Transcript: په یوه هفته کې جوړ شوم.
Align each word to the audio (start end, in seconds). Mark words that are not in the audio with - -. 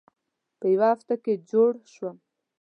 په 0.59 0.65
یوه 0.73 0.87
هفته 0.93 1.15
کې 1.23 1.33
جوړ 1.51 1.71
شوم. 1.93 2.17